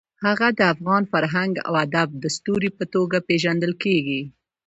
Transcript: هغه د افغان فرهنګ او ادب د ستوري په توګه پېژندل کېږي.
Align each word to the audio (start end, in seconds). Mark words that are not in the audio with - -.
هغه 0.25 0.47
د 0.57 0.59
افغان 0.73 1.03
فرهنګ 1.13 1.53
او 1.67 1.73
ادب 1.85 2.09
د 2.23 2.25
ستوري 2.35 2.69
په 2.77 2.83
توګه 2.93 3.17
پېژندل 3.27 3.73
کېږي. 3.83 4.21